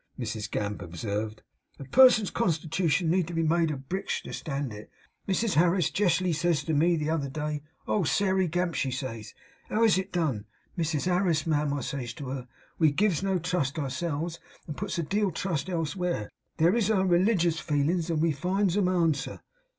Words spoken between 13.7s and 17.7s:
ourselves, and puts a deal o'trust elsevere; these is our religious